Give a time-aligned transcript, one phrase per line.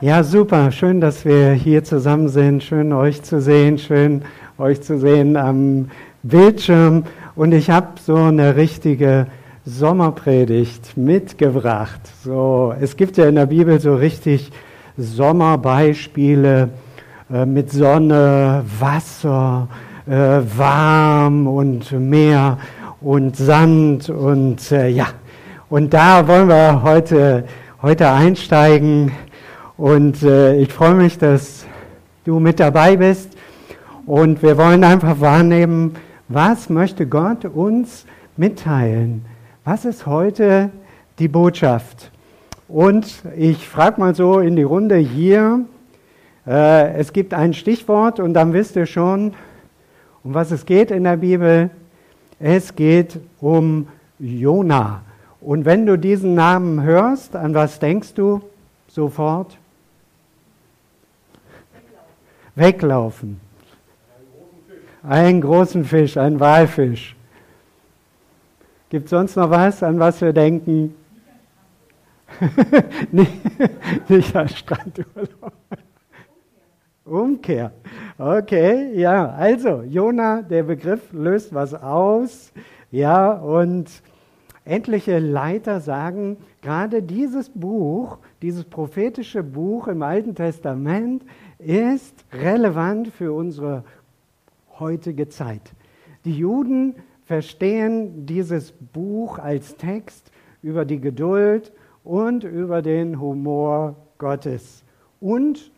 [0.00, 0.70] Ja, super.
[0.70, 2.62] Schön, dass wir hier zusammen sind.
[2.62, 3.78] Schön, euch zu sehen.
[3.78, 4.22] Schön,
[4.56, 5.90] euch zu sehen am
[6.22, 7.02] Bildschirm.
[7.34, 9.26] Und ich habe so eine richtige
[9.64, 12.00] Sommerpredigt mitgebracht.
[12.22, 14.52] So, es gibt ja in der Bibel so richtig
[14.96, 16.68] Sommerbeispiele
[17.32, 19.66] äh, mit Sonne, Wasser,
[20.06, 20.12] äh,
[20.56, 22.58] warm und Meer
[23.00, 25.08] und Sand und äh, ja.
[25.68, 27.42] Und da wollen wir heute,
[27.82, 29.10] heute einsteigen
[29.78, 31.64] und äh, ich freue mich, dass
[32.24, 33.30] du mit dabei bist.
[34.06, 35.94] Und wir wollen einfach wahrnehmen,
[36.26, 38.04] was möchte Gott uns
[38.36, 39.24] mitteilen?
[39.64, 40.70] Was ist heute
[41.20, 42.10] die Botschaft?
[42.66, 45.60] Und ich frage mal so in die Runde hier,
[46.44, 49.32] äh, es gibt ein Stichwort und dann wisst ihr schon,
[50.24, 51.70] um was es geht in der Bibel.
[52.40, 53.86] Es geht um
[54.18, 55.02] Jona.
[55.40, 58.40] Und wenn du diesen Namen hörst, an was denkst du
[58.88, 59.56] sofort?
[62.58, 63.40] Weglaufen.
[65.02, 67.14] Einen großen Fisch, einen Walfisch.
[68.90, 70.94] Gibt es sonst noch was, an was wir denken?
[73.12, 75.52] nicht, an Strandurlaub.
[77.04, 77.72] Umkehr.
[78.18, 79.30] Okay, ja.
[79.30, 82.52] Also, Jona, der Begriff löst was aus.
[82.90, 83.90] Ja, und
[84.64, 91.22] etliche Leiter sagen, gerade dieses Buch, dieses prophetische Buch im Alten Testament
[91.58, 93.84] ist relevant für unsere
[94.78, 95.72] heutige Zeit.
[96.24, 100.30] Die Juden verstehen dieses Buch als Text
[100.62, 101.72] über die Geduld
[102.04, 104.84] und über den Humor Gottes
[105.20, 105.70] und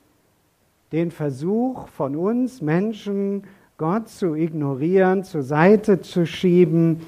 [0.92, 3.44] den Versuch von uns Menschen,
[3.78, 7.00] Gott zu ignorieren, zur Seite zu schieben,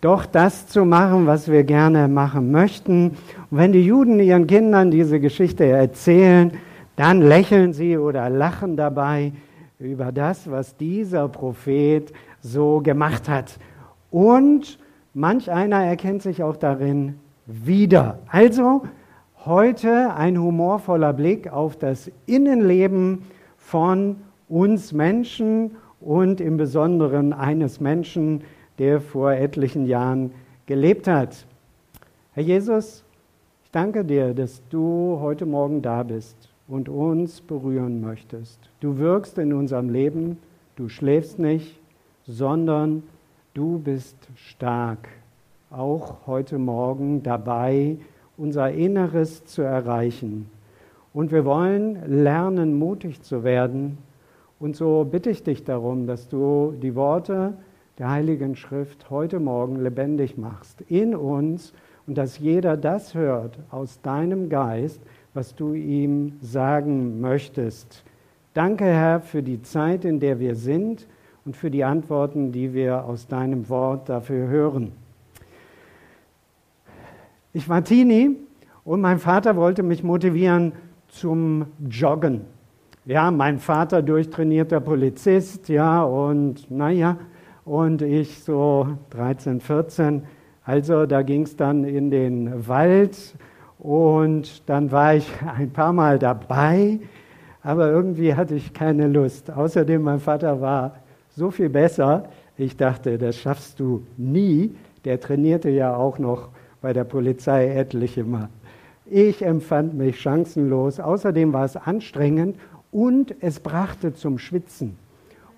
[0.00, 3.16] doch das zu machen, was wir gerne machen möchten.
[3.50, 6.52] Und wenn die Juden ihren Kindern diese Geschichte erzählen,
[6.96, 9.32] dann lächeln sie oder lachen dabei
[9.78, 13.58] über das, was dieser Prophet so gemacht hat.
[14.10, 14.78] Und
[15.12, 18.18] manch einer erkennt sich auch darin wieder.
[18.28, 18.84] Also
[19.44, 23.24] heute ein humorvoller Blick auf das Innenleben
[23.56, 24.16] von
[24.48, 28.42] uns Menschen und im Besonderen eines Menschen,
[28.78, 30.32] der vor etlichen Jahren
[30.66, 31.46] gelebt hat.
[32.32, 33.04] Herr Jesus,
[33.64, 38.58] ich danke dir, dass du heute Morgen da bist und uns berühren möchtest.
[38.80, 40.38] Du wirkst in unserem Leben,
[40.76, 41.78] du schläfst nicht,
[42.26, 43.02] sondern
[43.52, 45.08] du bist stark,
[45.70, 47.98] auch heute Morgen dabei,
[48.36, 50.50] unser Inneres zu erreichen.
[51.12, 53.98] Und wir wollen lernen, mutig zu werden.
[54.58, 57.54] Und so bitte ich dich darum, dass du die Worte
[57.98, 61.72] der Heiligen Schrift heute Morgen lebendig machst in uns
[62.06, 65.00] und dass jeder das hört aus deinem Geist,
[65.34, 68.04] was du ihm sagen möchtest.
[68.54, 71.08] Danke, Herr, für die Zeit, in der wir sind
[71.44, 74.92] und für die Antworten, die wir aus deinem Wort dafür hören.
[77.52, 78.36] Ich war Teenie
[78.84, 80.72] und mein Vater wollte mich motivieren
[81.08, 82.42] zum Joggen.
[83.04, 87.18] Ja, mein Vater durchtrainierter Polizist, ja, und naja,
[87.64, 90.22] und ich so 13, 14.
[90.64, 93.36] Also da ging es dann in den Wald
[93.84, 96.98] und dann war ich ein paar Mal dabei,
[97.62, 99.50] aber irgendwie hatte ich keine Lust.
[99.50, 100.96] Außerdem, mein Vater war
[101.36, 102.24] so viel besser.
[102.56, 104.74] Ich dachte, das schaffst du nie.
[105.04, 106.48] Der trainierte ja auch noch
[106.80, 108.48] bei der Polizei etliche Mal.
[109.04, 110.98] Ich empfand mich chancenlos.
[110.98, 112.56] Außerdem war es anstrengend
[112.90, 114.96] und es brachte zum Schwitzen.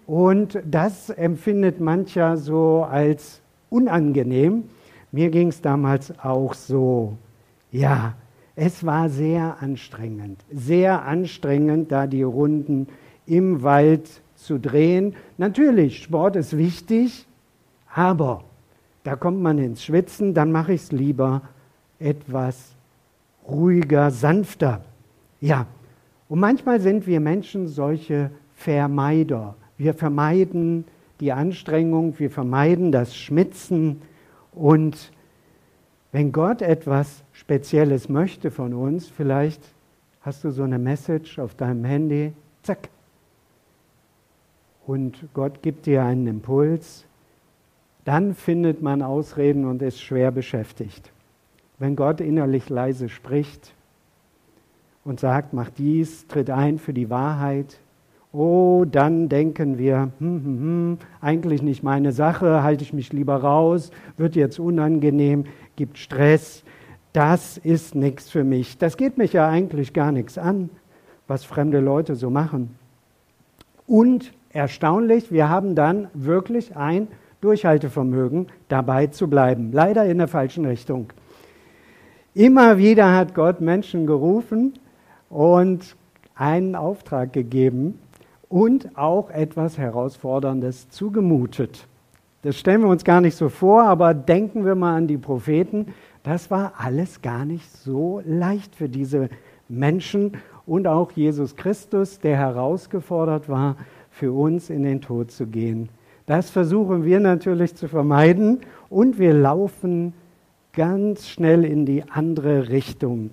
[0.04, 4.64] Und das empfindet mancher so als unangenehm.
[5.12, 7.18] Mir ging es damals auch so.
[7.76, 8.14] Ja,
[8.54, 12.88] es war sehr anstrengend, sehr anstrengend, da die Runden
[13.26, 15.14] im Wald zu drehen.
[15.36, 17.26] Natürlich, Sport ist wichtig,
[17.94, 18.44] aber
[19.04, 21.42] da kommt man ins Schwitzen, dann mache ich es lieber
[21.98, 22.74] etwas
[23.46, 24.80] ruhiger, sanfter.
[25.42, 25.66] Ja,
[26.30, 29.54] und manchmal sind wir Menschen solche Vermeider.
[29.76, 30.86] Wir vermeiden
[31.20, 34.00] die Anstrengung, wir vermeiden das Schmitzen
[34.54, 35.12] und
[36.12, 39.60] wenn Gott etwas Spezielles möchte von uns, vielleicht
[40.22, 42.32] hast du so eine Message auf deinem Handy,
[42.62, 42.88] zack.
[44.86, 47.04] Und Gott gibt dir einen Impuls,
[48.04, 51.10] dann findet man Ausreden und ist schwer beschäftigt.
[51.78, 53.74] Wenn Gott innerlich leise spricht
[55.04, 57.78] und sagt, mach dies, tritt ein für die Wahrheit,
[58.38, 63.36] Oh, dann denken wir, hm, hm, hm, eigentlich nicht meine Sache, halte ich mich lieber
[63.36, 65.44] raus, wird jetzt unangenehm,
[65.74, 66.62] gibt Stress.
[67.14, 68.76] Das ist nichts für mich.
[68.76, 70.68] Das geht mich ja eigentlich gar nichts an.
[71.28, 72.76] was fremde Leute so machen.
[73.86, 77.08] Und erstaunlich, wir haben dann wirklich ein
[77.40, 79.72] Durchhaltevermögen, dabei zu bleiben.
[79.72, 81.06] Leider in der falschen Richtung.
[82.34, 84.74] Immer wieder hat Gott Menschen gerufen
[85.30, 85.96] und
[86.36, 87.98] einen Auftrag gegeben
[88.48, 91.86] und auch etwas Herausforderndes zugemutet.
[92.42, 95.94] Das stellen wir uns gar nicht so vor, aber denken wir mal an die Propheten.
[96.22, 99.28] Das war alles gar nicht so leicht für diese
[99.68, 100.32] Menschen
[100.64, 103.76] und auch Jesus Christus, der herausgefordert war,
[104.10, 105.88] für uns in den Tod zu gehen.
[106.26, 108.60] Das versuchen wir natürlich zu vermeiden
[108.90, 110.12] und wir laufen
[110.72, 113.30] ganz schnell in die andere Richtung.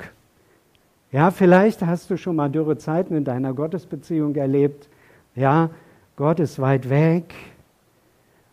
[1.11, 4.89] Ja, vielleicht hast du schon mal dürre Zeiten in deiner Gottesbeziehung erlebt.
[5.35, 5.71] Ja,
[6.15, 7.33] Gott ist weit weg.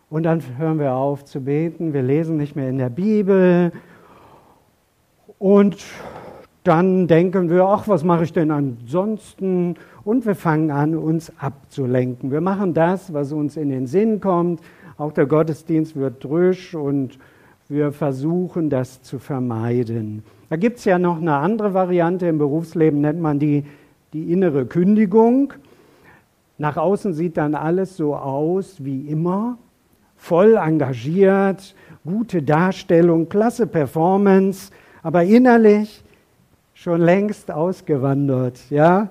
[0.09, 3.71] Und dann hören wir auf zu beten, wir lesen nicht mehr in der Bibel.
[5.39, 5.77] Und
[6.65, 9.77] dann denken wir, ach, was mache ich denn ansonsten?
[10.05, 12.31] Und wir fangen an, uns abzulenken.
[12.31, 14.61] Wir machen das, was uns in den Sinn kommt.
[14.99, 17.19] Auch der Gottesdienst wird drüsch und
[17.69, 20.25] wir versuchen, das zu vermeiden.
[20.49, 23.65] Da gibt es ja noch eine andere Variante im Berufsleben, nennt man die,
[24.13, 25.53] die innere Kündigung.
[26.61, 29.57] Nach außen sieht dann alles so aus wie immer,
[30.15, 31.75] voll engagiert,
[32.05, 34.71] gute Darstellung, klasse Performance,
[35.03, 36.05] aber innerlich
[36.75, 39.09] schon längst ausgewandert, ja?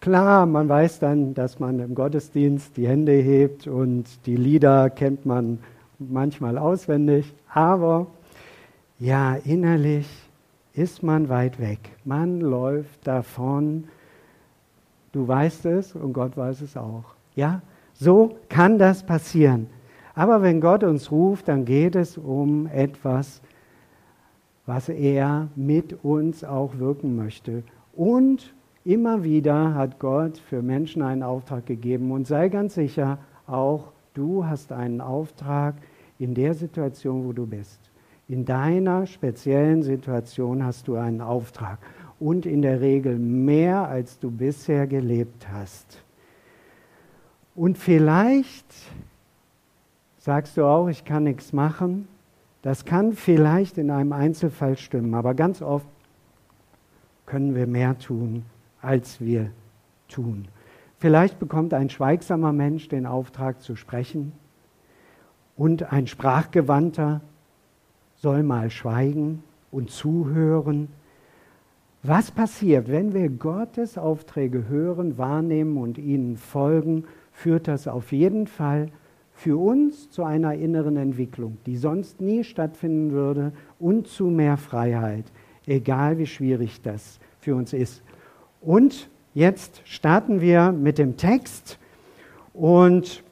[0.00, 5.24] Klar, man weiß dann, dass man im Gottesdienst die Hände hebt und die Lieder kennt
[5.24, 5.60] man
[6.00, 8.08] manchmal auswendig, aber
[8.98, 10.08] ja, innerlich
[10.74, 11.78] ist man weit weg.
[12.04, 13.84] Man läuft davon.
[15.12, 17.04] Du weißt es und Gott weiß es auch.
[17.34, 17.62] Ja,
[17.92, 19.66] so kann das passieren.
[20.14, 23.40] Aber wenn Gott uns ruft, dann geht es um etwas,
[24.66, 27.62] was er mit uns auch wirken möchte.
[27.92, 28.54] Und
[28.84, 32.12] immer wieder hat Gott für Menschen einen Auftrag gegeben.
[32.12, 35.74] Und sei ganz sicher, auch du hast einen Auftrag
[36.18, 37.80] in der Situation, wo du bist.
[38.28, 41.78] In deiner speziellen Situation hast du einen Auftrag
[42.20, 46.02] und in der Regel mehr, als du bisher gelebt hast.
[47.56, 48.66] Und vielleicht
[50.18, 52.06] sagst du auch, ich kann nichts machen,
[52.62, 55.88] das kann vielleicht in einem Einzelfall stimmen, aber ganz oft
[57.24, 58.44] können wir mehr tun,
[58.82, 59.50] als wir
[60.08, 60.46] tun.
[60.98, 64.32] Vielleicht bekommt ein schweigsamer Mensch den Auftrag zu sprechen
[65.56, 67.22] und ein Sprachgewandter
[68.16, 70.88] soll mal schweigen und zuhören.
[72.02, 78.46] Was passiert, wenn wir Gottes Aufträge hören, wahrnehmen und ihnen folgen, führt das auf jeden
[78.46, 78.88] Fall
[79.34, 85.26] für uns zu einer inneren Entwicklung, die sonst nie stattfinden würde und zu mehr Freiheit,
[85.66, 88.02] egal wie schwierig das für uns ist.
[88.62, 91.78] Und jetzt starten wir mit dem Text
[92.54, 93.22] und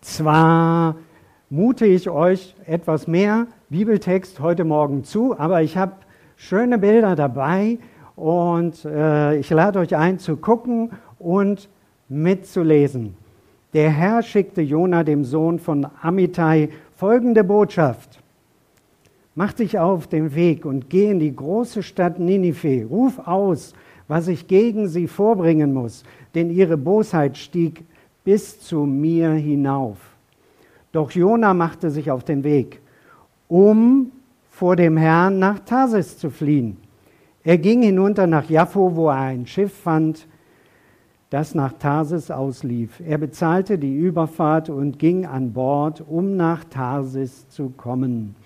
[0.00, 0.94] zwar
[1.50, 5.94] mute ich euch etwas mehr Bibeltext heute Morgen zu, aber ich habe
[6.36, 7.78] schöne Bilder dabei
[8.16, 11.68] und äh, ich lade euch ein zu gucken und
[12.08, 13.16] mitzulesen.
[13.72, 18.20] Der Herr schickte Jona, dem Sohn von Amittai, folgende Botschaft.
[19.34, 22.86] Mach dich auf den Weg und geh in die große Stadt Ninive.
[22.88, 23.74] Ruf aus,
[24.06, 26.04] was ich gegen sie vorbringen muss,
[26.36, 27.84] denn ihre Bosheit stieg
[28.22, 29.98] bis zu mir hinauf.
[30.92, 32.80] Doch Jona machte sich auf den Weg,
[33.48, 34.12] um
[34.54, 36.76] vor dem Herrn nach Tarsis zu fliehen.
[37.42, 40.28] Er ging hinunter nach Jaffo, wo er ein Schiff fand,
[41.28, 43.02] das nach Tarsis auslief.
[43.04, 48.36] Er bezahlte die Überfahrt und ging an Bord, um nach Tarsis zu kommen.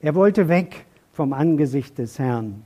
[0.00, 2.62] Er wollte weg vom Angesicht des Herrn.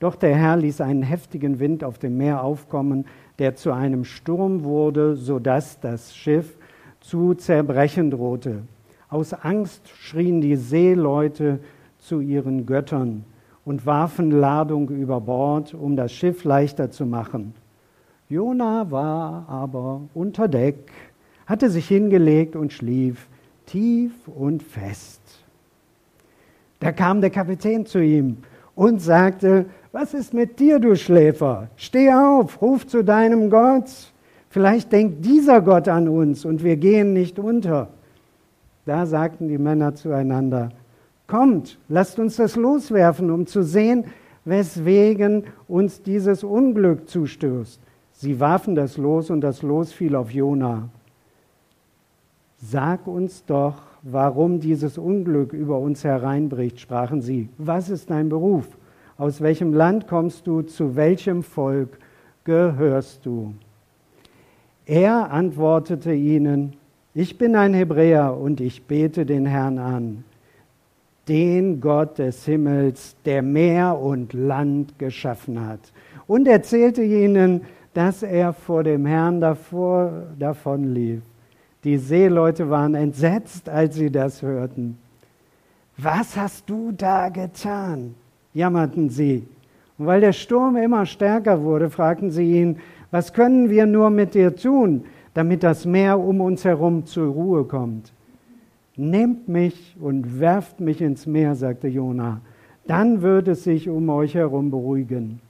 [0.00, 3.06] Doch der Herr ließ einen heftigen Wind auf dem Meer aufkommen,
[3.38, 6.58] der zu einem Sturm wurde, so dass das Schiff
[6.98, 8.62] zu zerbrechen drohte.
[9.08, 11.60] Aus Angst schrien die Seeleute
[12.08, 13.24] zu ihren Göttern
[13.64, 17.54] und warfen Ladung über Bord, um das Schiff leichter zu machen.
[18.28, 20.90] Jona war aber unter Deck,
[21.46, 23.28] hatte sich hingelegt und schlief
[23.68, 25.20] tief und fest.
[26.80, 28.38] Da kam der Kapitän zu ihm
[28.74, 31.68] und sagte, was ist mit dir, du Schläfer?
[31.76, 33.90] Steh auf, ruf zu deinem Gott.
[34.48, 37.88] Vielleicht denkt dieser Gott an uns und wir gehen nicht unter.
[38.86, 40.70] Da sagten die Männer zueinander,
[41.28, 44.06] kommt, lasst uns das loswerfen, um zu sehen,
[44.44, 47.80] weswegen uns dieses Unglück zustößt.
[48.12, 50.88] Sie warfen das Los und das Los fiel auf Jona.
[52.60, 57.48] Sag uns doch, warum dieses Unglück über uns hereinbricht, sprachen sie.
[57.58, 58.66] Was ist dein Beruf?
[59.16, 60.62] Aus welchem Land kommst du?
[60.62, 61.98] Zu welchem Volk
[62.42, 63.54] gehörst du?
[64.86, 66.72] Er antwortete ihnen,
[67.14, 70.24] ich bin ein Hebräer und ich bete den Herrn an,
[71.28, 75.80] den Gott des Himmels, der Meer und Land geschaffen hat.
[76.26, 77.62] Und erzählte ihnen,
[77.94, 81.20] dass er vor dem Herrn davor davonlief.
[81.84, 84.98] Die Seeleute waren entsetzt, als sie das hörten.
[85.96, 88.14] Was hast du da getan?
[88.54, 89.46] jammerten sie.
[89.98, 92.76] Und weil der Sturm immer stärker wurde, fragten sie ihn,
[93.10, 95.04] was können wir nur mit dir tun,
[95.34, 98.12] damit das Meer um uns herum zur Ruhe kommt?
[99.00, 102.40] Nehmt mich und werft mich ins Meer, sagte Jona,
[102.88, 105.40] dann wird es sich um euch herum beruhigen.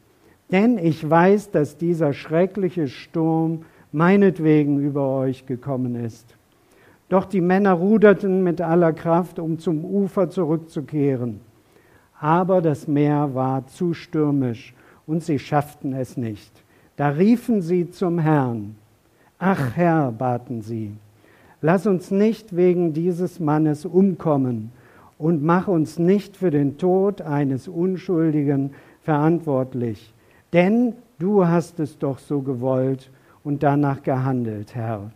[0.52, 6.36] Denn ich weiß, dass dieser schreckliche Sturm meinetwegen über euch gekommen ist.
[7.08, 11.40] Doch die Männer ruderten mit aller Kraft, um zum Ufer zurückzukehren.
[12.20, 14.74] Aber das Meer war zu stürmisch
[15.06, 16.52] und sie schafften es nicht.
[16.96, 18.76] Da riefen sie zum Herrn.
[19.38, 20.92] Ach Herr, baten sie,
[21.60, 24.72] lass uns nicht wegen dieses Mannes umkommen
[25.18, 28.72] und mach uns nicht für den Tod eines Unschuldigen
[29.02, 30.14] verantwortlich.
[30.52, 33.10] Denn du hast es doch so gewollt
[33.44, 35.10] und danach gehandelt, Herr.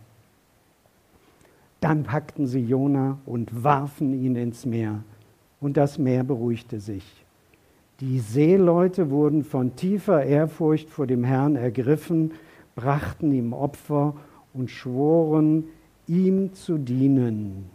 [1.79, 5.03] Dann packten sie Jona und warfen ihn ins Meer,
[5.59, 7.03] und das Meer beruhigte sich.
[7.99, 12.31] Die Seeleute wurden von tiefer Ehrfurcht vor dem Herrn ergriffen,
[12.75, 14.15] brachten ihm Opfer
[14.53, 15.65] und schworen,
[16.07, 17.69] ihm zu dienen.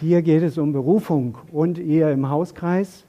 [0.00, 3.04] Hier geht es um Berufung und ihr im Hauskreis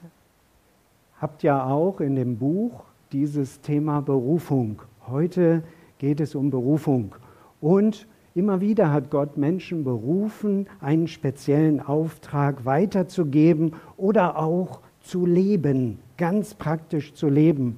[1.20, 4.82] habt ja auch in dem Buch dieses Thema Berufung.
[5.08, 5.64] Heute
[5.98, 7.16] geht es um Berufung.
[7.62, 16.00] Und immer wieder hat Gott Menschen berufen, einen speziellen Auftrag weiterzugeben oder auch zu leben,
[16.18, 17.78] ganz praktisch zu leben.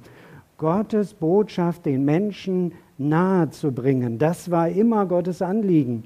[0.56, 6.04] Gottes Botschaft den Menschen nahe zu bringen, das war immer Gottes Anliegen.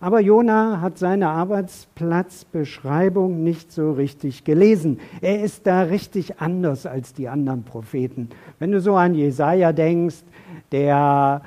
[0.00, 5.00] Aber Jona hat seine Arbeitsplatzbeschreibung nicht so richtig gelesen.
[5.20, 8.28] Er ist da richtig anders als die anderen Propheten.
[8.60, 10.22] Wenn du so an Jesaja denkst,
[10.70, 11.42] der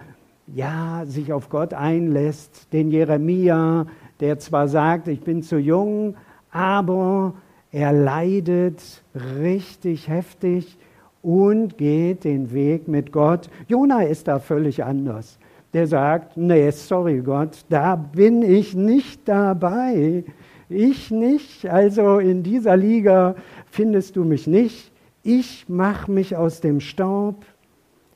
[0.47, 3.85] ja sich auf Gott einlässt, den Jeremia,
[4.19, 6.15] der zwar sagt, ich bin zu jung,
[6.51, 7.35] aber
[7.71, 9.01] er leidet
[9.39, 10.77] richtig heftig
[11.21, 13.49] und geht den Weg mit Gott.
[13.67, 15.37] Jona ist da völlig anders
[15.73, 20.23] der sagt, nee, sorry Gott, da bin ich nicht dabei.
[20.69, 23.35] Ich nicht, also in dieser Liga
[23.69, 24.91] findest du mich nicht.
[25.23, 27.45] Ich mache mich aus dem Staub.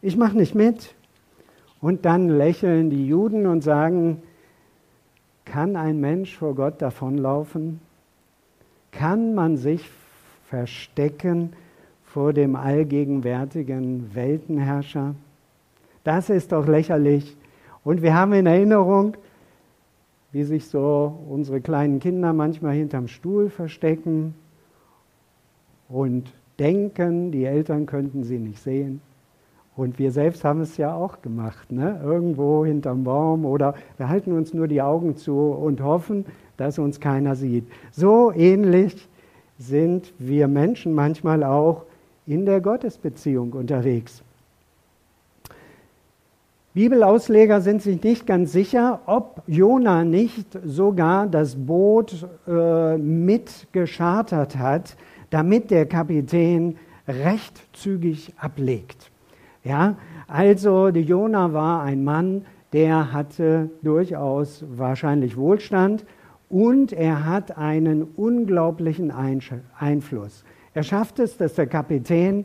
[0.01, 0.95] Ich mache nicht mit.
[1.81, 4.21] Und dann lächeln die Juden und sagen,
[5.43, 7.79] kann ein Mensch vor Gott davonlaufen?
[8.91, 9.89] Kann man sich
[10.49, 11.53] verstecken
[12.15, 15.15] vor dem allgegenwärtigen Weltenherrscher?
[16.05, 17.35] Das ist doch lächerlich.
[17.83, 19.17] Und wir haben in Erinnerung,
[20.31, 24.33] wie sich so unsere kleinen Kinder manchmal hinterm Stuhl verstecken
[25.89, 29.01] und denken, die Eltern könnten sie nicht sehen.
[29.75, 31.99] Und wir selbst haben es ja auch gemacht, ne?
[32.01, 36.23] irgendwo hinterm Baum oder wir halten uns nur die Augen zu und hoffen,
[36.55, 37.67] dass uns keiner sieht.
[37.91, 39.09] So ähnlich
[39.59, 41.83] sind wir Menschen manchmal auch
[42.27, 44.23] in der Gottesbeziehung unterwegs.
[46.73, 53.71] Bibelausleger sind sich nicht ganz sicher, ob Jona nicht sogar das Boot äh, mit
[54.57, 54.97] hat,
[55.29, 56.75] damit der Kapitän
[57.07, 59.09] recht zügig ablegt.
[59.63, 59.95] Ja,
[60.27, 66.05] also Jona war ein Mann, der hatte durchaus wahrscheinlich Wohlstand
[66.49, 69.11] und er hat einen unglaublichen
[69.79, 70.43] Einfluss.
[70.75, 72.43] Er schafft es, dass der Kapitän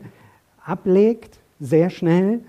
[0.65, 2.39] ablegt, sehr schnell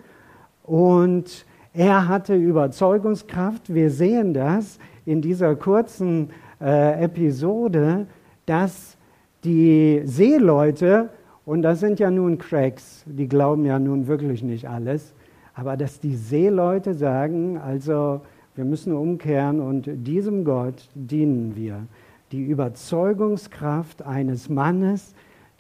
[0.63, 3.75] und er hatte Überzeugungskraft.
[3.75, 8.07] Wir sehen das in dieser kurzen äh, Episode,
[8.47, 8.97] dass
[9.43, 11.09] die Seeleute,
[11.45, 15.13] und das sind ja nun Cracks, die glauben ja nun wirklich nicht alles,
[15.53, 18.21] aber dass die Seeleute sagen, also
[18.55, 21.89] wir müssen umkehren und diesem Gott dienen wir.
[22.31, 25.13] Die Überzeugungskraft eines Mannes,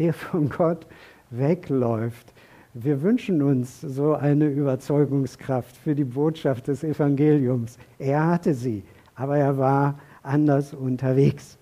[0.02, 0.84] der von Gott
[1.30, 2.32] wegläuft.
[2.74, 7.78] Wir wünschen uns so eine Überzeugungskraft für die Botschaft des Evangeliums.
[8.00, 8.82] Er hatte sie,
[9.14, 11.56] aber er war anders unterwegs.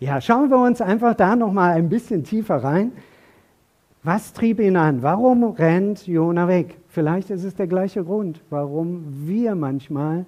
[0.00, 2.90] Ja, schauen wir uns einfach da noch mal ein bisschen tiefer rein.
[4.02, 5.02] Was trieb ihn an?
[5.02, 6.76] Warum rennt Jona weg?
[6.88, 10.24] Vielleicht ist es der gleiche Grund, warum wir manchmal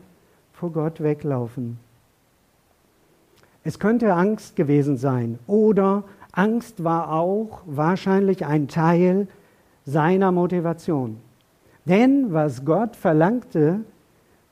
[0.52, 1.78] vor Gott weglaufen.
[3.64, 6.04] Es könnte Angst gewesen sein oder
[6.36, 9.26] Angst war auch wahrscheinlich ein Teil
[9.86, 11.16] seiner Motivation.
[11.86, 13.80] Denn was Gott verlangte,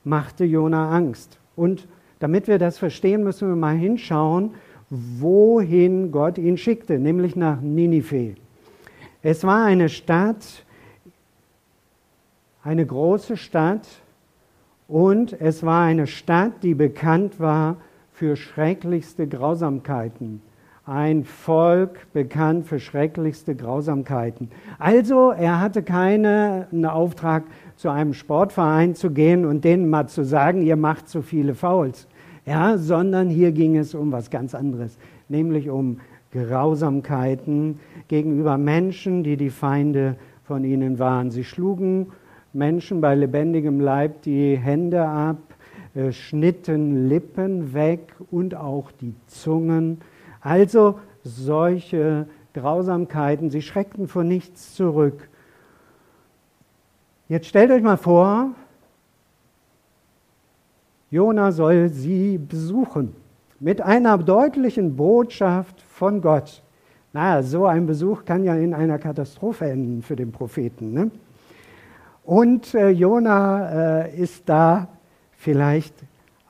[0.02, 1.38] machte Jona Angst.
[1.56, 1.86] Und
[2.20, 4.52] damit wir das verstehen, müssen wir mal hinschauen,
[4.88, 8.34] wohin Gott ihn schickte, nämlich nach Ninive.
[9.22, 10.64] Es war eine Stadt,
[12.62, 13.86] eine große Stadt,
[14.88, 17.76] und es war eine Stadt, die bekannt war
[18.12, 20.40] für schrecklichste Grausamkeiten.
[20.86, 24.50] Ein Volk bekannt für schrecklichste Grausamkeiten.
[24.78, 27.44] Also er hatte keinen Auftrag,
[27.76, 32.06] zu einem Sportverein zu gehen und denen mal zu sagen, ihr macht zu viele Fouls.
[32.46, 34.98] Ja, sondern hier ging es um was ganz anderes,
[35.28, 36.00] nämlich um
[36.32, 41.30] Grausamkeiten gegenüber Menschen, die die Feinde von ihnen waren.
[41.30, 42.08] Sie schlugen
[42.52, 45.38] Menschen bei lebendigem Leib die Hände ab,
[45.94, 49.98] äh, schnitten Lippen weg und auch die Zungen.
[50.44, 55.28] Also solche Grausamkeiten, sie schreckten vor nichts zurück.
[57.28, 58.50] Jetzt stellt euch mal vor,
[61.10, 63.16] Jona soll sie besuchen
[63.58, 66.62] mit einer deutlichen Botschaft von Gott.
[67.14, 70.92] Na, so ein Besuch kann ja in einer Katastrophe enden für den Propheten.
[70.92, 71.10] Ne?
[72.24, 74.88] Und äh, Jona äh, ist da
[75.32, 75.94] vielleicht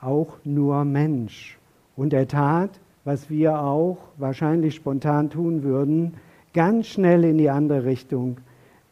[0.01, 1.57] auch nur Mensch.
[1.95, 2.71] Und er tat,
[3.05, 6.15] was wir auch wahrscheinlich spontan tun würden,
[6.53, 8.37] ganz schnell in die andere Richtung.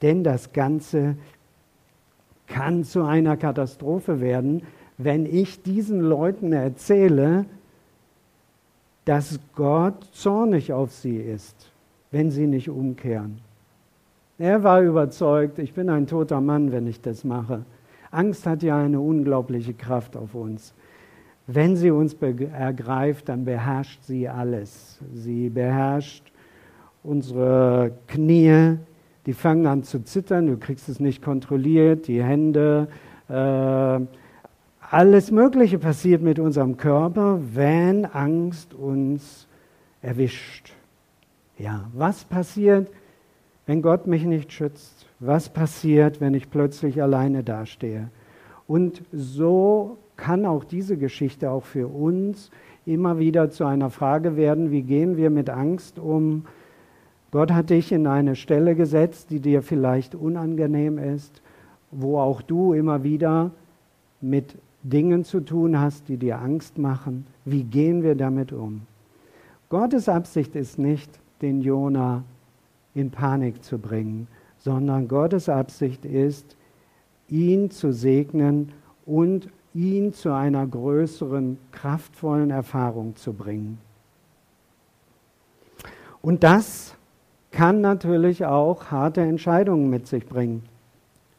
[0.02, 1.16] Denn das Ganze
[2.48, 4.64] kann zu einer Katastrophe werden,
[4.98, 7.46] wenn ich diesen Leuten erzähle,
[9.06, 11.72] dass Gott zornig auf sie ist,
[12.12, 13.40] wenn sie nicht umkehren.
[14.38, 17.66] Er war überzeugt, ich bin ein toter Mann, wenn ich das mache.
[18.12, 20.74] Angst hat ja eine unglaubliche Kraft auf uns.
[21.48, 25.00] Wenn sie uns ergreift, dann beherrscht sie alles.
[25.14, 26.32] Sie beherrscht
[27.04, 28.78] unsere Knie,
[29.26, 32.88] die fangen an zu zittern, du kriegst es nicht kontrolliert, die Hände,
[33.30, 34.00] äh,
[34.90, 39.48] alles Mögliche passiert mit unserem Körper, wenn Angst uns
[40.02, 40.72] erwischt.
[41.58, 42.90] Ja, was passiert,
[43.66, 45.08] wenn Gott mich nicht schützt?
[45.20, 48.10] Was passiert, wenn ich plötzlich alleine dastehe?
[48.68, 52.52] Und so kann auch diese Geschichte auch für uns
[52.86, 56.46] immer wieder zu einer Frage werden, wie gehen wir mit Angst um?
[57.32, 61.42] Gott hat dich in eine Stelle gesetzt, die dir vielleicht unangenehm ist,
[61.92, 63.52] wo auch du immer wieder
[64.22, 67.26] mit Dingen zu tun hast, die dir Angst machen.
[67.46, 68.82] Wie gehen wir damit um?
[69.70, 71.10] Gottes Absicht ist nicht,
[71.42, 72.24] den Jona
[72.94, 74.28] in Panik zu bringen,
[74.60, 76.56] sondern Gottes Absicht ist,
[77.28, 78.72] ihn zu segnen
[79.06, 83.80] und ihn zu einer größeren, kraftvollen Erfahrung zu bringen.
[86.22, 86.96] Und das
[87.52, 90.64] kann natürlich auch harte Entscheidungen mit sich bringen.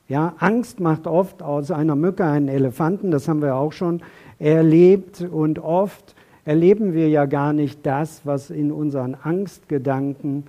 [0.08, 4.02] Ja, Angst macht oft aus einer Mücke einen Elefanten, das haben wir auch schon
[4.38, 10.44] erlebt und oft erleben wir ja gar nicht das, was in unseren Angstgedanken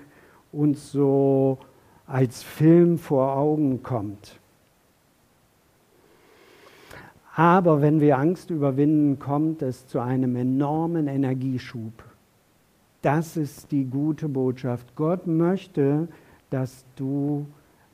[0.52, 1.58] uns so
[2.06, 4.40] als Film vor Augen kommt.
[7.36, 11.92] Aber wenn wir Angst überwinden, kommt es zu einem enormen Energieschub.
[13.02, 14.96] Das ist die gute Botschaft.
[14.96, 16.08] Gott möchte,
[16.50, 17.46] dass du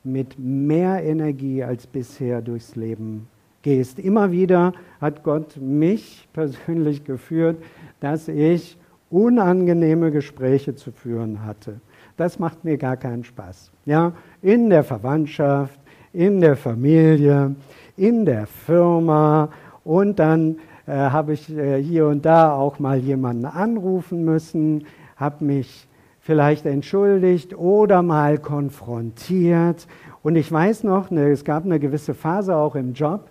[0.04, 3.28] mit mehr Energie als bisher durchs Leben
[3.64, 3.98] gehst.
[4.00, 7.58] Immer wieder hat Gott mich persönlich geführt,
[8.00, 8.78] dass ich
[9.10, 11.82] unangenehme Gespräche zu führen hatte.
[12.16, 13.72] Das macht mir gar keinen Spaß.
[13.86, 15.81] Ja, in der Verwandtschaft,
[16.13, 17.56] in der Familie,
[17.97, 19.50] in der Firma
[19.84, 25.45] und dann äh, habe ich äh, hier und da auch mal jemanden anrufen müssen, habe
[25.45, 25.88] mich
[26.19, 29.88] vielleicht entschuldigt oder mal konfrontiert.
[30.24, 33.30] Und ich weiß noch, ne, es gab eine gewisse Phase auch im Job,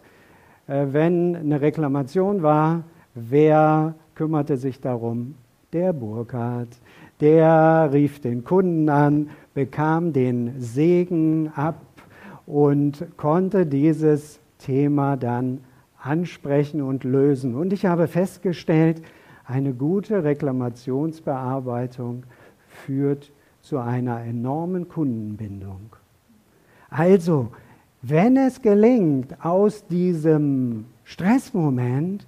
[0.66, 2.82] äh, wenn eine Reklamation war,
[3.14, 5.34] wer kümmerte sich darum?
[5.72, 6.80] Der Burkhardt.
[7.20, 11.76] Der rief den Kunden an, bekam den Segen ab
[12.50, 15.60] und konnte dieses Thema dann
[16.02, 17.54] ansprechen und lösen.
[17.54, 19.02] Und ich habe festgestellt,
[19.44, 22.24] eine gute Reklamationsbearbeitung
[22.66, 23.30] führt
[23.62, 25.94] zu einer enormen Kundenbindung.
[26.88, 27.52] Also,
[28.02, 32.26] wenn es gelingt, aus diesem Stressmoment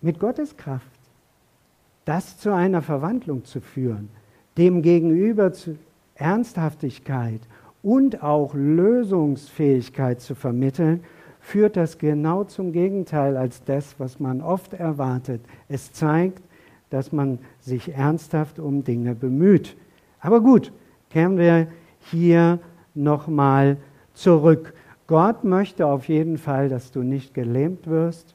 [0.00, 0.86] mit Gottes Kraft
[2.06, 4.08] das zu einer Verwandlung zu führen,
[4.56, 5.76] dem Gegenüber zu
[6.14, 7.42] Ernsthaftigkeit
[7.82, 11.02] und auch Lösungsfähigkeit zu vermitteln,
[11.40, 15.40] führt das genau zum Gegenteil als das, was man oft erwartet.
[15.68, 16.42] Es zeigt,
[16.90, 19.76] dass man sich ernsthaft um Dinge bemüht.
[20.20, 20.72] Aber gut,
[21.08, 22.58] kehren wir hier
[22.94, 23.78] nochmal
[24.12, 24.74] zurück.
[25.06, 28.34] Gott möchte auf jeden Fall, dass du nicht gelähmt wirst,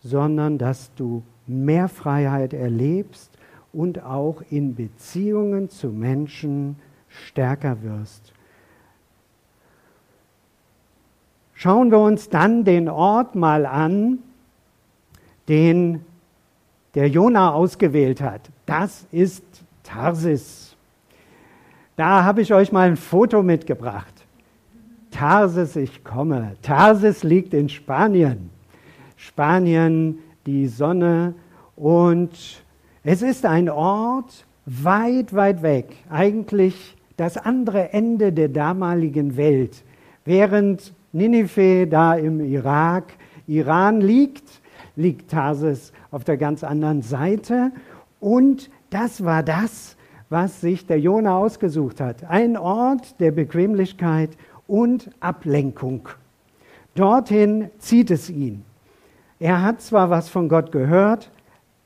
[0.00, 3.30] sondern dass du mehr Freiheit erlebst
[3.72, 6.76] und auch in Beziehungen zu Menschen
[7.08, 8.33] stärker wirst.
[11.54, 14.18] Schauen wir uns dann den Ort mal an,
[15.48, 16.04] den
[16.94, 18.42] der Jona ausgewählt hat.
[18.66, 19.44] Das ist
[19.82, 20.76] Tarsis.
[21.96, 24.12] Da habe ich euch mal ein Foto mitgebracht.
[25.10, 26.56] Tarsis, ich komme.
[26.62, 28.50] Tarsis liegt in Spanien.
[29.16, 31.34] Spanien, die Sonne
[31.76, 32.62] und
[33.04, 39.84] es ist ein Ort weit, weit weg, eigentlich das andere Ende der damaligen Welt.
[40.24, 43.12] Während Ninive da im Irak,
[43.46, 44.60] Iran liegt,
[44.96, 47.70] liegt Tarsis auf der ganz anderen Seite.
[48.18, 49.96] Und das war das,
[50.28, 52.24] was sich der Jona ausgesucht hat.
[52.24, 54.30] Ein Ort der Bequemlichkeit
[54.66, 56.08] und Ablenkung.
[56.96, 58.64] Dorthin zieht es ihn.
[59.38, 61.30] Er hat zwar was von Gott gehört,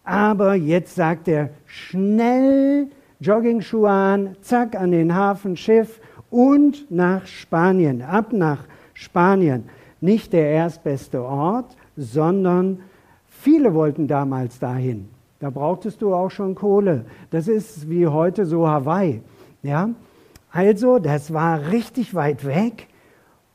[0.05, 2.89] aber jetzt sagt er schnell
[3.21, 8.65] Joggingschuhe an, zack an den Hafen, Schiff und nach Spanien, ab nach
[8.99, 9.65] Spanien.
[10.01, 12.81] Nicht der erstbeste Ort, sondern
[13.29, 15.09] viele wollten damals dahin.
[15.39, 17.05] Da brauchtest du auch schon Kohle.
[17.31, 19.23] Das ist wie heute so Hawaii.
[19.63, 19.91] Ja?
[20.51, 22.89] Also, das war richtig weit weg.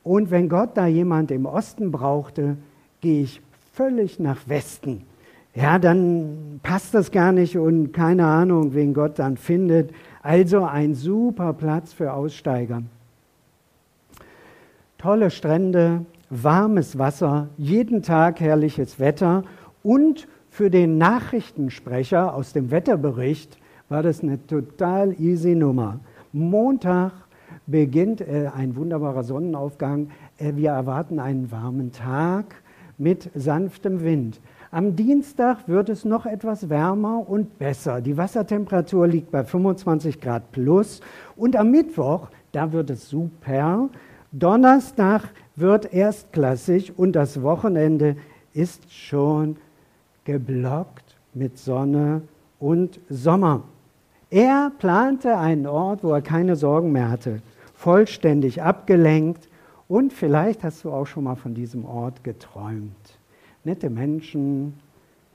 [0.02, 2.56] Und wenn Gott da jemand im Osten brauchte,
[3.02, 3.42] gehe ich
[3.74, 5.04] völlig nach Westen.
[5.56, 9.92] Ja, dann passt das gar nicht und keine Ahnung, wen Gott dann findet.
[10.22, 12.84] Also ein super Platz für Aussteiger.
[15.04, 19.44] Tolle Strände, warmes Wasser, jeden Tag herrliches Wetter
[19.84, 23.58] und für den Nachrichtensprecher aus dem Wetterbericht
[23.90, 26.00] war das eine total easy Nummer.
[26.32, 27.12] Montag
[27.68, 30.08] beginnt äh, ein wunderbarer Sonnenaufgang.
[30.38, 32.56] Äh, wir erwarten einen warmen Tag
[32.98, 34.40] mit sanftem Wind.
[34.72, 38.00] Am Dienstag wird es noch etwas wärmer und besser.
[38.00, 41.02] Die Wassertemperatur liegt bei 25 Grad plus.
[41.36, 43.90] Und am Mittwoch, da wird es super.
[44.34, 48.18] Donnerstag wird erstklassig und das Wochenende
[48.54, 49.56] ist schon
[50.26, 52.24] geblockt mit Sonne
[52.60, 53.64] und Sommer.
[54.30, 57.42] Er plante einen Ort, wo er keine Sorgen mehr hatte,
[57.74, 59.48] vollständig abgelenkt
[59.88, 63.20] und vielleicht hast du auch schon mal von diesem Ort geträumt
[63.64, 64.74] nette Menschen,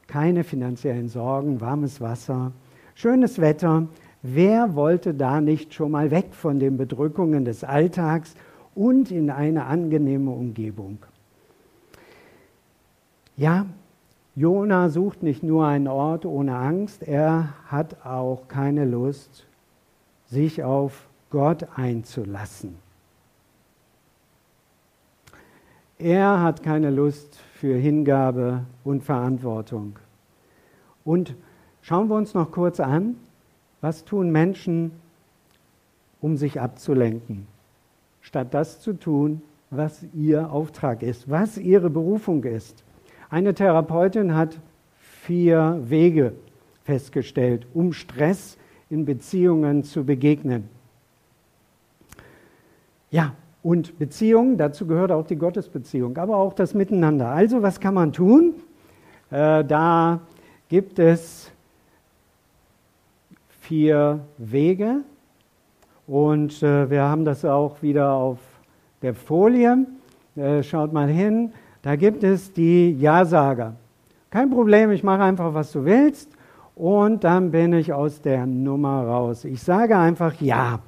[0.07, 2.53] keine finanziellen Sorgen, warmes Wasser,
[2.95, 3.87] schönes Wetter.
[4.23, 8.35] Wer wollte da nicht schon mal weg von den Bedrückungen des Alltags
[8.79, 10.99] und in eine angenehme Umgebung?
[13.37, 13.67] Ja,
[14.37, 19.47] Jona sucht nicht nur einen Ort ohne Angst, er hat auch keine Lust,
[20.27, 22.77] sich auf Gott einzulassen.
[25.99, 29.99] Er hat keine Lust, für Hingabe und Verantwortung.
[31.05, 31.35] Und
[31.83, 33.17] schauen wir uns noch kurz an,
[33.81, 34.93] was tun Menschen,
[36.21, 37.49] um sich abzulenken,
[38.21, 42.85] statt das zu tun, was ihr Auftrag ist, was ihre Berufung ist.
[43.31, 44.59] Eine Therapeutin hat
[44.99, 46.33] vier Wege
[46.85, 48.57] festgestellt, um Stress
[48.89, 50.69] in Beziehungen zu begegnen.
[53.11, 57.29] Ja, und Beziehungen, dazu gehört auch die Gottesbeziehung, aber auch das Miteinander.
[57.29, 58.55] Also was kann man tun?
[59.31, 60.21] Äh, da
[60.69, 61.51] gibt es
[63.61, 65.03] vier Wege
[66.09, 68.39] und äh, wir haben das auch wieder auf
[69.03, 69.87] der Folie.
[70.35, 73.75] Äh, schaut mal hin, da gibt es die Ja-Sager.
[74.31, 76.31] Kein Problem, ich mache einfach, was du willst
[76.75, 79.45] und dann bin ich aus der Nummer raus.
[79.45, 80.81] Ich sage einfach Ja.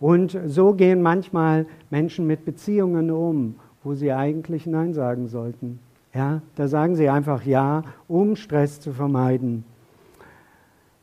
[0.00, 5.80] Und so gehen manchmal Menschen mit Beziehungen um, wo sie eigentlich Nein sagen sollten.
[6.14, 9.64] Ja, da sagen sie einfach Ja, um Stress zu vermeiden.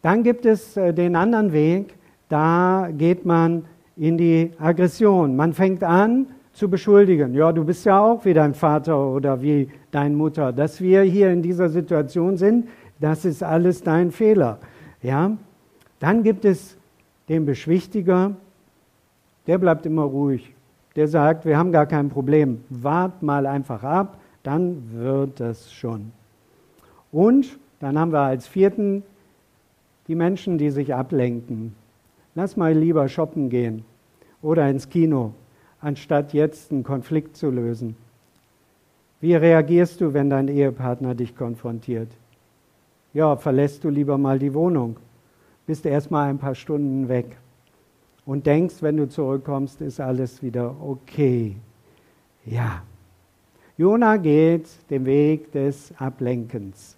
[0.02, 1.96] Dann gibt es äh, den anderen Weg,
[2.30, 5.36] da geht man in die Aggression.
[5.36, 7.34] Man fängt an zu beschuldigen.
[7.34, 10.54] Ja, du bist ja auch wie dein Vater oder wie deine Mutter.
[10.54, 12.68] Dass wir hier in dieser Situation sind,
[13.00, 14.60] das ist alles dein Fehler.
[15.02, 15.38] Ja?
[16.00, 16.78] Dann gibt es
[17.30, 18.32] den Beschwichtiger,
[19.48, 20.54] der bleibt immer ruhig.
[20.96, 22.64] Der sagt, wir haben gar kein Problem.
[22.70, 26.12] Wart mal einfach ab, dann wird es schon.
[27.12, 29.04] Und dann haben wir als vierten
[30.08, 31.76] die Menschen, die sich ablenken.
[32.36, 33.86] Lass mal lieber shoppen gehen
[34.42, 35.34] oder ins Kino,
[35.80, 37.96] anstatt jetzt einen Konflikt zu lösen.
[39.22, 42.10] Wie reagierst du, wenn dein Ehepartner dich konfrontiert?
[43.14, 44.98] Ja, verlässt du lieber mal die Wohnung,
[45.66, 47.38] bist erst mal ein paar Stunden weg.
[48.26, 51.56] und denkst, wenn du zurückkommst, ist alles wieder okay.
[52.46, 52.82] Ja.
[53.78, 56.98] Jona geht den Weg des Ablenkens.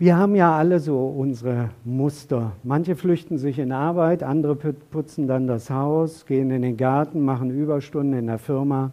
[0.00, 2.52] Wir haben ja alle so unsere Muster.
[2.62, 7.50] Manche flüchten sich in Arbeit, andere putzen dann das Haus, gehen in den Garten, machen
[7.50, 8.92] Überstunden in der Firma.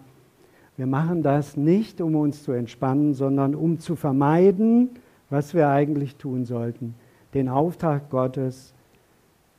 [0.77, 4.89] Wir machen das nicht, um uns zu entspannen, sondern um zu vermeiden,
[5.29, 6.95] was wir eigentlich tun sollten,
[7.35, 8.73] den Auftrag Gottes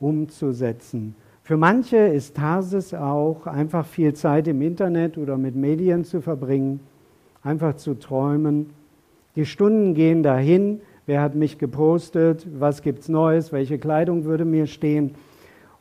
[0.01, 1.15] umzusetzen.
[1.43, 6.81] Für manche ist Tarsis auch einfach viel Zeit im Internet oder mit Medien zu verbringen,
[7.41, 8.71] einfach zu träumen.
[9.37, 14.67] Die Stunden gehen dahin, wer hat mich gepostet, was gibt's Neues, welche Kleidung würde mir
[14.67, 15.15] stehen.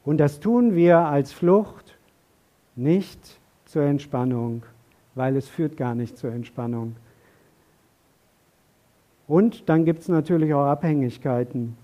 [0.04, 1.98] Und das tun wir als Flucht
[2.76, 4.62] nicht zur Entspannung,
[5.14, 6.96] weil es führt gar nicht zur Entspannung.
[9.28, 11.76] Und dann gibt es natürlich auch Abhängigkeiten,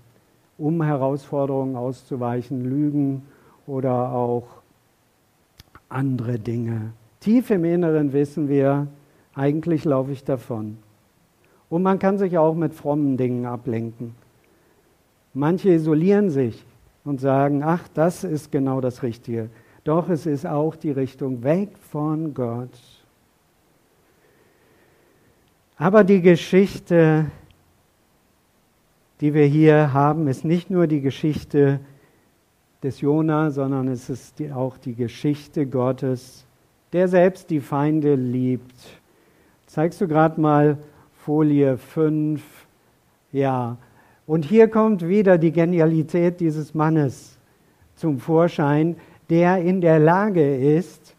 [0.57, 3.23] um Herausforderungen auszuweichen, Lügen
[3.67, 4.47] oder auch
[5.89, 6.93] andere Dinge.
[7.19, 8.87] Tief im Inneren wissen wir,
[9.35, 10.77] eigentlich laufe ich davon.
[11.73, 14.13] Und man kann sich auch mit frommen Dingen ablenken.
[15.33, 16.63] Manche isolieren sich
[17.03, 19.49] und sagen, ach, das ist genau das Richtige.
[19.83, 22.69] Doch es ist auch die Richtung weg von Gott.
[25.75, 27.31] Aber die Geschichte,
[29.19, 31.79] die wir hier haben, ist nicht nur die Geschichte
[32.83, 36.45] des Jona, sondern es ist auch die Geschichte Gottes,
[36.91, 38.75] der selbst die Feinde liebt.
[39.65, 40.77] Zeigst du gerade mal
[41.25, 42.41] Folie 5.
[43.31, 43.77] Ja,
[44.27, 47.37] und hier kommt wieder die Genialität dieses Mannes
[47.95, 48.97] zum Vorschein,
[49.29, 51.15] der in der Lage ist,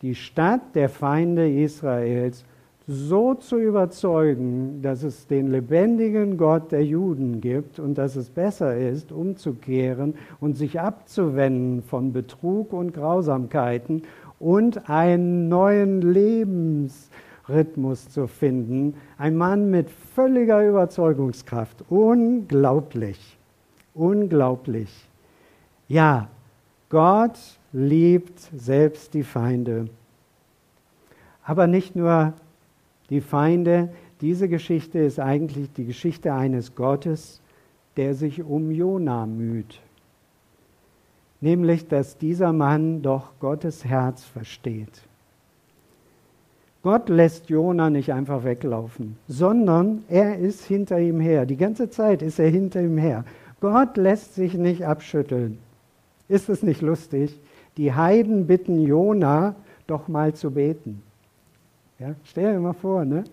[0.00, 2.44] die Stadt der Feinde Israels
[2.86, 8.76] so zu überzeugen, dass es den lebendigen Gott der Juden gibt und dass es besser
[8.76, 14.02] ist, umzukehren und sich abzuwenden von Betrug und Grausamkeiten
[14.38, 17.10] und einen neuen Lebens
[17.48, 18.94] Rhythmus zu finden.
[19.18, 21.84] Ein Mann mit völliger Überzeugungskraft.
[21.88, 23.38] Unglaublich.
[23.94, 25.08] Unglaublich.
[25.88, 26.28] Ja,
[26.88, 27.38] Gott
[27.72, 29.88] liebt selbst die Feinde.
[31.44, 32.34] Aber nicht nur
[33.10, 33.92] die Feinde.
[34.20, 37.40] Diese Geschichte ist eigentlich die Geschichte eines Gottes,
[37.96, 39.80] der sich um Jona müht.
[41.40, 45.02] Nämlich, dass dieser Mann doch Gottes Herz versteht.
[46.82, 51.46] Gott lässt Jona nicht einfach weglaufen, sondern er ist hinter ihm her.
[51.46, 53.24] Die ganze Zeit ist er hinter ihm her.
[53.60, 55.58] Gott lässt sich nicht abschütteln.
[56.28, 57.38] Ist es nicht lustig?
[57.76, 59.54] Die Heiden bitten Jona,
[59.86, 61.02] doch mal zu beten.
[62.00, 63.24] Ja, stell dir mal vor, ne?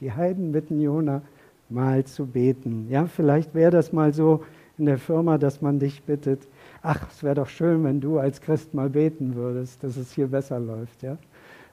[0.00, 1.22] Die Heiden bitten Jona,
[1.70, 2.86] mal zu beten.
[2.90, 4.44] Ja, vielleicht wäre das mal so
[4.76, 6.40] in der Firma, dass man dich bittet.
[6.82, 10.26] Ach, es wäre doch schön, wenn du als Christ mal beten würdest, dass es hier
[10.26, 11.02] besser läuft.
[11.02, 11.16] Ja?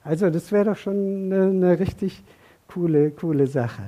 [0.08, 2.24] Also das wäre doch schon eine, eine richtig
[2.70, 3.84] coole, coole Sache.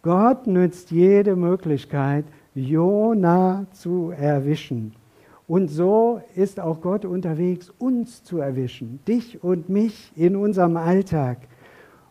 [0.00, 2.24] Gott nützt jede Möglichkeit,
[2.54, 4.92] Jona zu erwischen.
[5.48, 11.38] Und so ist auch Gott unterwegs, uns zu erwischen, dich und mich in unserem Alltag.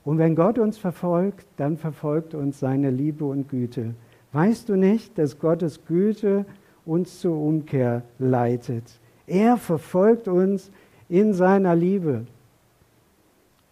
[0.03, 3.95] Und wenn Gott uns verfolgt, dann verfolgt uns seine Liebe und Güte.
[4.33, 6.45] Weißt du nicht, dass Gottes Güte
[6.85, 8.99] uns zur Umkehr leitet?
[9.27, 10.71] Er verfolgt uns
[11.07, 12.25] in seiner Liebe.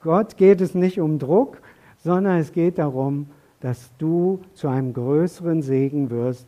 [0.03, 1.61] Gott geht es nicht um Druck,
[2.03, 3.27] sondern es geht darum,
[3.61, 6.47] dass du zu einem größeren Segen wirst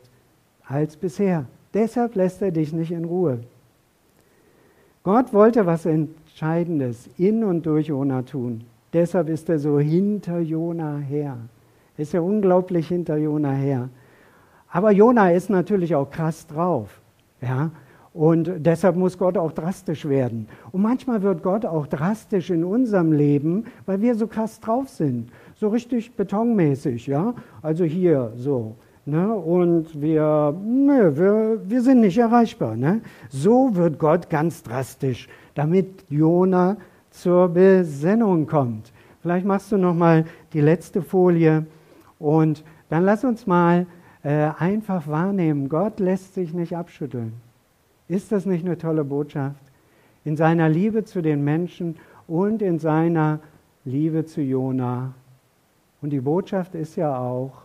[0.67, 1.45] als bisher.
[1.73, 3.39] Deshalb lässt er dich nicht in Ruhe.
[5.03, 8.65] Gott wollte was Entscheidendes in und durch Jona tun.
[8.91, 11.37] Deshalb ist er so hinter Jona her.
[11.97, 13.89] Ist ja unglaublich hinter Jona her.
[14.69, 17.01] Aber Jona ist natürlich auch krass drauf.
[17.41, 17.71] Ja?
[18.15, 20.47] Und deshalb muss Gott auch drastisch werden.
[20.71, 25.31] Und manchmal wird Gott auch drastisch in unserem Leben, weil wir so krass drauf sind.
[25.55, 27.33] So richtig betonmäßig, ja?
[27.61, 28.75] Also hier so.
[29.05, 29.35] Ne?
[29.35, 32.77] Und wir, ne, wir, wir sind nicht erreichbar.
[32.77, 33.01] Ne?
[33.27, 36.77] So wird Gott ganz drastisch, damit Jona
[37.09, 38.93] zur Besinnung kommt.
[39.23, 40.23] Vielleicht machst du noch mal
[40.53, 41.65] die letzte Folie
[42.17, 43.87] und dann lass uns mal
[44.23, 45.67] äh, einfach wahrnehmen.
[45.67, 47.44] Gott lässt sich nicht abschütteln.
[48.07, 49.63] Ist das nicht eine tolle Botschaft?
[50.23, 51.95] In seiner Liebe zu den Menschen
[52.27, 53.39] und in seiner
[53.83, 55.13] Liebe zu Jona.
[56.01, 57.63] Und die Botschaft ist ja auch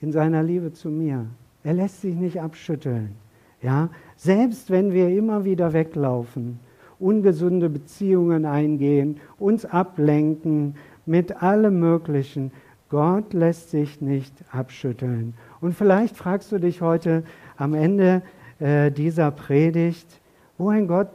[0.00, 1.26] in seiner Liebe zu mir.
[1.64, 3.16] Er lässt sich nicht abschütteln.
[3.62, 6.58] Ja, selbst wenn wir immer wieder weglaufen,
[6.98, 10.74] ungesunde Beziehungen eingehen, uns ablenken
[11.06, 12.50] mit allem Möglichen,
[12.88, 15.34] Gott lässt sich nicht abschütteln.
[15.60, 17.22] Und vielleicht fragst du dich heute
[17.56, 18.22] am Ende
[18.62, 20.20] äh, dieser Predigt,
[20.56, 21.08] wohin, Gott,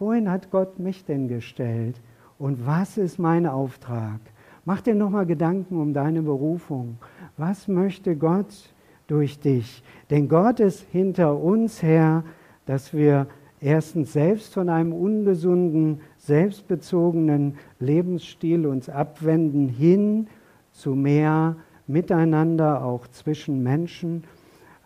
[0.00, 2.00] wohin hat Gott mich denn gestellt?
[2.38, 4.18] Und was ist mein Auftrag?
[4.64, 6.98] Mach dir nochmal Gedanken um deine Berufung.
[7.36, 8.52] Was möchte Gott
[9.06, 9.84] durch dich?
[10.10, 12.24] Denn Gott ist hinter uns her,
[12.66, 13.28] dass wir
[13.60, 20.26] erstens selbst von einem ungesunden, selbstbezogenen Lebensstil uns abwenden hin
[20.72, 21.54] zu mehr
[21.86, 24.24] Miteinander, auch zwischen Menschen.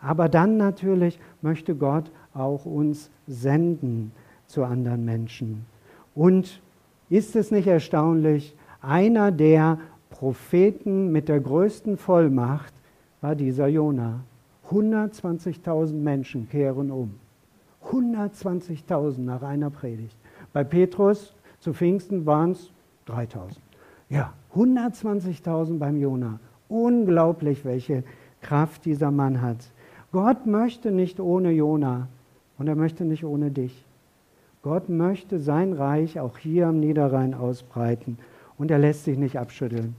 [0.07, 4.13] Aber dann natürlich möchte Gott auch uns senden
[4.47, 5.67] zu anderen Menschen.
[6.15, 6.63] Und
[7.11, 12.73] ist es nicht erstaunlich, einer der Propheten mit der größten Vollmacht
[13.21, 14.21] war dieser Jona.
[14.71, 17.17] 120.000 Menschen kehren um.
[17.91, 20.17] 120.000 nach einer Predigt.
[20.53, 22.71] Bei Petrus zu Pfingsten waren es
[23.09, 23.57] 3.000.
[24.09, 26.39] Ja, 120.000 beim Jona.
[26.69, 28.05] Unglaublich, welche
[28.41, 29.73] Kraft dieser Mann hat.
[30.13, 32.07] Gott möchte nicht ohne Jona
[32.59, 33.85] und er möchte nicht ohne dich.
[34.63, 38.19] Gott möchte sein Reich auch hier am Niederrhein ausbreiten
[38.57, 39.97] und er lässt sich nicht abschütteln.